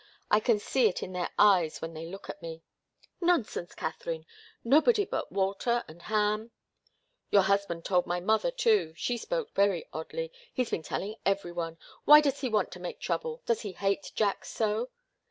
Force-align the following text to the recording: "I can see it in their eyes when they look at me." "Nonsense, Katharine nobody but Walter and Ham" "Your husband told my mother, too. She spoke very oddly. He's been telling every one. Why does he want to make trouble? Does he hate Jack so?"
"I 0.31 0.39
can 0.39 0.57
see 0.57 0.87
it 0.89 1.03
in 1.03 1.13
their 1.13 1.29
eyes 1.37 1.79
when 1.79 1.93
they 1.93 2.07
look 2.07 2.27
at 2.27 2.41
me." 2.41 2.63
"Nonsense, 3.21 3.75
Katharine 3.75 4.25
nobody 4.63 5.05
but 5.05 5.31
Walter 5.31 5.83
and 5.87 6.01
Ham" 6.01 6.49
"Your 7.29 7.43
husband 7.43 7.85
told 7.85 8.07
my 8.07 8.19
mother, 8.19 8.49
too. 8.49 8.95
She 8.97 9.15
spoke 9.15 9.53
very 9.53 9.85
oddly. 9.93 10.31
He's 10.51 10.71
been 10.71 10.81
telling 10.81 11.17
every 11.23 11.51
one. 11.51 11.77
Why 12.05 12.19
does 12.19 12.41
he 12.41 12.49
want 12.49 12.71
to 12.71 12.79
make 12.79 12.99
trouble? 12.99 13.43
Does 13.45 13.61
he 13.61 13.73
hate 13.73 14.11
Jack 14.15 14.43
so?" 14.43 14.89